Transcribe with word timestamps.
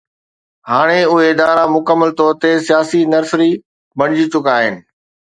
هاڻي 0.69 0.99
اهي 1.09 1.25
ادارا 1.33 1.65
مڪمل 1.75 2.09
طور 2.21 2.33
تي 2.45 2.51
سياسي 2.67 3.01
نرسري 3.11 3.51
بڻجي 3.99 4.25
چڪا 4.37 4.55
هئا. 4.63 4.73